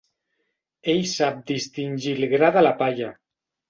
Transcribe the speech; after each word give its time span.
Ell 0.93 1.05
sap 1.13 1.39
distingir 1.53 2.19
el 2.19 2.29
gra 2.35 2.53
de 2.61 2.69
la 2.71 2.77
palla. 2.85 3.17